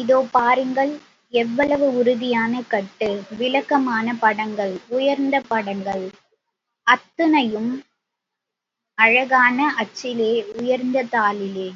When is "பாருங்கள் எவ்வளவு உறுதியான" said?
0.32-2.62